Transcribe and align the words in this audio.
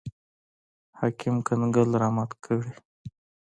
حاکم 0.99 1.35
کنګل 1.47 1.89
رامات 2.01 2.31
کړي. 2.43 2.71